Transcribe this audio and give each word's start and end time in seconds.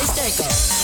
Thursday. 0.00 0.77